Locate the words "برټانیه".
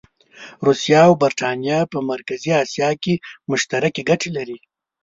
1.21-1.79